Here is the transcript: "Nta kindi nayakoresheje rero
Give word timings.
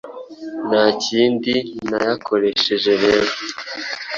"Nta 0.69 0.85
kindi 1.05 1.53
nayakoresheje 1.89 2.91
rero 3.03 3.31